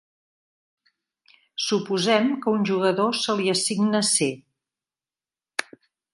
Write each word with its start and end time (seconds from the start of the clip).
Suposem 1.65 2.31
que 2.45 2.49
a 2.53 2.55
un 2.61 2.65
jugador 2.71 3.21
se 3.25 3.37
li 3.43 3.53
assigna 3.55 4.03
"C". 4.11 4.33